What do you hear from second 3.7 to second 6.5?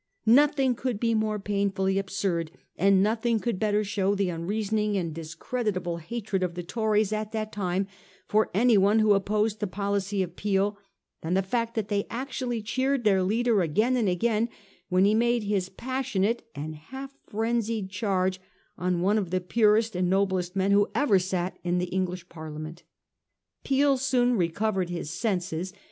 show the unreasoning and discreditable hatred